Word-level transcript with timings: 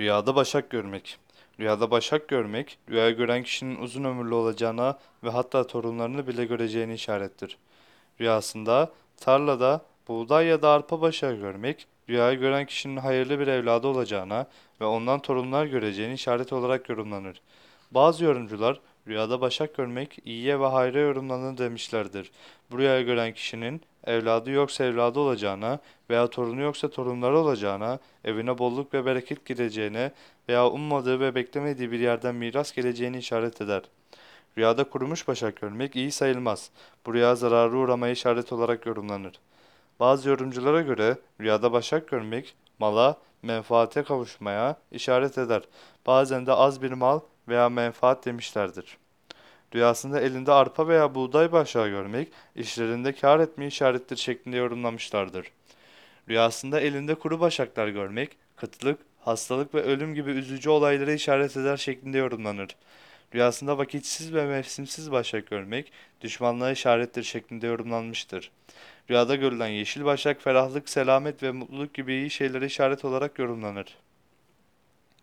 Rüyada 0.00 0.34
başak 0.34 0.70
görmek. 0.70 1.18
Rüyada 1.60 1.90
başak 1.90 2.28
görmek, 2.28 2.78
rüya 2.90 3.10
gören 3.10 3.42
kişinin 3.42 3.76
uzun 3.76 4.04
ömürlü 4.04 4.34
olacağına 4.34 4.98
ve 5.24 5.30
hatta 5.30 5.66
torunlarını 5.66 6.26
bile 6.26 6.44
göreceğini 6.44 6.94
işarettir. 6.94 7.58
Rüyasında 8.20 8.92
tarlada 9.16 9.84
buğday 10.08 10.46
ya 10.46 10.62
da 10.62 10.70
arpa 10.70 11.00
başağı 11.00 11.34
görmek, 11.34 11.86
rüyayı 12.08 12.38
gören 12.38 12.66
kişinin 12.66 12.96
hayırlı 12.96 13.38
bir 13.38 13.46
evladı 13.46 13.86
olacağına 13.86 14.46
ve 14.80 14.84
ondan 14.84 15.20
torunlar 15.20 15.66
göreceğini 15.66 16.14
işaret 16.14 16.52
olarak 16.52 16.88
yorumlanır. 16.88 17.40
Bazı 17.90 18.24
yorumcular 18.24 18.80
rüyada 19.08 19.40
başak 19.40 19.76
görmek 19.76 20.18
iyiye 20.24 20.60
ve 20.60 20.66
hayra 20.66 20.98
yorumlanır 20.98 21.58
demişlerdir. 21.58 22.30
Bu 22.70 22.78
rüyayı 22.78 23.06
gören 23.06 23.34
kişinin 23.34 23.82
evladı 24.04 24.50
yoksa 24.50 24.84
evladı 24.84 25.20
olacağına 25.20 25.78
veya 26.10 26.26
torunu 26.26 26.60
yoksa 26.60 26.90
torunları 26.90 27.38
olacağına, 27.38 27.98
evine 28.24 28.58
bolluk 28.58 28.94
ve 28.94 29.04
bereket 29.04 29.46
gireceğine 29.46 30.12
veya 30.48 30.68
ummadığı 30.68 31.20
ve 31.20 31.34
beklemediği 31.34 31.92
bir 31.92 32.00
yerden 32.00 32.34
miras 32.34 32.72
geleceğini 32.72 33.18
işaret 33.18 33.60
eder. 33.60 33.82
Rüyada 34.58 34.84
kurumuş 34.84 35.28
başak 35.28 35.60
görmek 35.60 35.96
iyi 35.96 36.12
sayılmaz. 36.12 36.70
Bu 37.06 37.14
rüya 37.14 37.34
zararı 37.34 37.76
uğramaya 37.76 38.12
işaret 38.12 38.52
olarak 38.52 38.86
yorumlanır. 38.86 39.40
Bazı 40.00 40.28
yorumculara 40.28 40.80
göre 40.80 41.16
rüyada 41.40 41.72
başak 41.72 42.08
görmek 42.08 42.54
mala, 42.78 43.16
menfaate 43.42 44.02
kavuşmaya 44.02 44.76
işaret 44.90 45.38
eder. 45.38 45.62
Bazen 46.06 46.46
de 46.46 46.52
az 46.52 46.82
bir 46.82 46.92
mal 46.92 47.20
veya 47.48 47.68
menfaat 47.68 48.26
demişlerdir. 48.26 48.98
Rüyasında 49.74 50.20
elinde 50.20 50.52
arpa 50.52 50.88
veya 50.88 51.14
buğday 51.14 51.52
başağı 51.52 51.88
görmek, 51.88 52.28
işlerinde 52.56 53.12
kâr 53.12 53.40
etmeyi 53.40 53.68
işarettir 53.68 54.16
şeklinde 54.16 54.56
yorumlamışlardır. 54.56 55.46
Rüyasında 56.28 56.80
elinde 56.80 57.14
kuru 57.14 57.40
başaklar 57.40 57.88
görmek, 57.88 58.30
kıtlık, 58.56 58.98
hastalık 59.20 59.74
ve 59.74 59.82
ölüm 59.82 60.14
gibi 60.14 60.30
üzücü 60.30 60.70
olaylara 60.70 61.12
işaret 61.12 61.56
eder 61.56 61.76
şeklinde 61.76 62.18
yorumlanır. 62.18 62.76
Rüyasında 63.34 63.78
vakitsiz 63.78 64.34
ve 64.34 64.46
mevsimsiz 64.46 65.12
başak 65.12 65.50
görmek, 65.50 65.92
düşmanlığa 66.20 66.70
işarettir 66.70 67.22
şeklinde 67.22 67.66
yorumlanmıştır. 67.66 68.50
Rüyada 69.10 69.36
görülen 69.36 69.68
yeşil 69.68 70.04
başak 70.04 70.42
ferahlık, 70.42 70.88
selamet 70.88 71.42
ve 71.42 71.52
mutluluk 71.52 71.94
gibi 71.94 72.14
iyi 72.14 72.30
şeylere 72.30 72.66
işaret 72.66 73.04
olarak 73.04 73.38
yorumlanır. 73.38 73.96